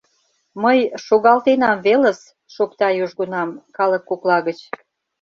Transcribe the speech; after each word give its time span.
Мый 0.63 0.79
шогалтенам 1.05 1.77
велыс,— 1.85 2.19
шокта 2.53 2.87
южгунам, 3.03 3.49
калык 3.77 4.03
кокла 4.09 4.37
гыч. 4.47 4.59